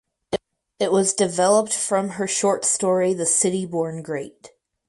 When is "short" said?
2.25-2.65